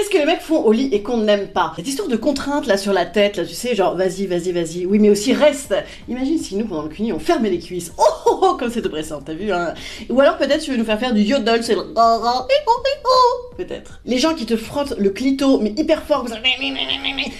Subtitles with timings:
[0.00, 2.66] Qu'est-ce que les mecs font au lit et qu'on n'aime pas Cette histoire de contrainte
[2.66, 5.74] là sur la tête, là tu sais, genre vas-y, vas-y, vas-y, oui mais aussi reste
[6.08, 8.86] Imagine si nous pendant le cuni on fermait les cuisses, oh, oh, oh comme c'est
[8.86, 9.74] oppressant, t'as vu hein
[10.08, 11.82] Ou alors peut-être tu veux nous faire faire du yodel, c'est le
[13.60, 14.00] peut-être.
[14.06, 16.26] Les gens qui te frottent le clito mais hyper fort,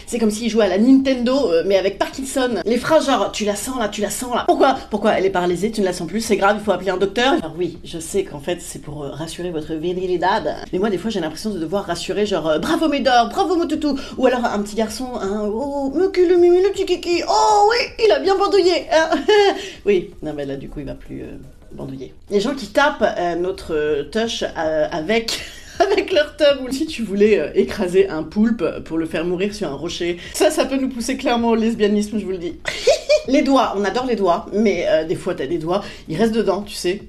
[0.07, 2.57] c'est comme s'ils jouaient à la Nintendo euh, mais avec Parkinson.
[2.67, 4.45] Les phrases genre tu la sens là, tu la sens là.
[4.47, 4.77] Pourquoi?
[4.91, 5.13] Pourquoi?
[5.13, 7.35] Elle est paralysée, tu ne la sens plus, c'est grave, il faut appeler un docteur.
[7.35, 10.99] Alors oui, je sais qu'en fait c'est pour euh, rassurer votre virilidad, mais moi des
[10.99, 14.45] fois j'ai l'impression de devoir rassurer genre euh, bravo Médor, bravo mon toutou, ou alors
[14.45, 16.37] un petit garçon, hein, oh, me cul, le
[16.73, 18.87] petit oh oui, il a bien bandouillé.
[18.93, 19.11] hein.
[19.87, 21.37] oui, non mais là du coup il va plus euh,
[21.73, 22.15] bandouiller.
[22.31, 25.41] Les gens qui tapent euh, notre touch euh, avec
[25.79, 29.69] avec leur tub ou si tu voulais écraser un poulpe pour le faire mourir sur
[29.69, 30.19] un rocher.
[30.35, 32.57] Ça, ça peut nous pousser clairement au lesbianisme, je vous le dis.
[33.29, 36.63] les doigts, on adore les doigts, mais des fois t'as des doigts, ils restent dedans,
[36.63, 37.03] tu sais.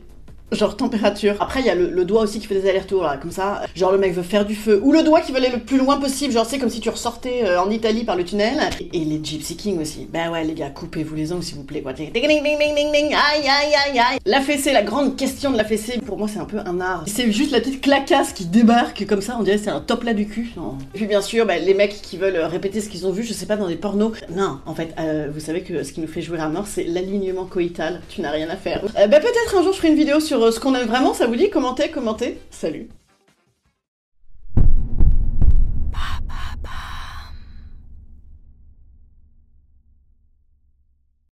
[0.52, 1.36] Genre température.
[1.40, 3.62] Après, il y a le, doigt aussi qui fait des allers-retours, là, comme ça.
[3.74, 4.82] Genre le mec veut faire du feu.
[4.84, 6.34] Ou le doigt qui veut aller le plus loin possible.
[6.34, 8.58] Genre, c'est comme si tu ressortais euh, en Italie par le tunnel.
[8.92, 10.10] Et, les Gypsy Kings aussi.
[10.12, 11.82] Ben ouais, les gars, coupez-vous les ongles, s'il vous plaît.
[11.82, 11.94] Quoi.
[11.94, 13.14] Ding, ding, ding, ding, ding.
[13.14, 14.20] Aïe, aïe, aïe, aïe.
[14.26, 17.06] La fessée, la grande question de la fessée, pour moi, c'est un peu un art.
[17.08, 19.38] C'est juste la petite clacasse qui débarque comme ça.
[19.40, 20.52] On dirait c'est un top là du cul.
[20.58, 20.78] Non.
[20.94, 23.32] Et puis, bien sûr, ben, les mecs qui veulent répéter ce qu'ils ont vu, je
[23.32, 24.12] sais pas, dans des pornos.
[24.36, 26.84] Non, en fait, euh, vous savez que ce qui nous fait jouer à mort, c'est
[26.84, 28.02] l'alignement coïtal.
[28.10, 28.84] Tu n'as rien à faire.
[29.00, 31.14] Euh, ben, peut-être un jour, je ferai une vidéo sur euh, ce qu'on aime vraiment.
[31.14, 32.40] Ça vous dit Commentez, commentez.
[32.50, 32.90] Salut.